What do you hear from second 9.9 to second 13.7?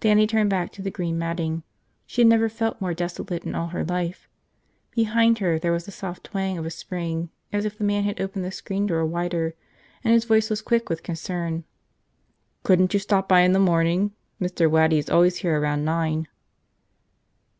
and his voice was quick with concern. "Couldn't you stop by in the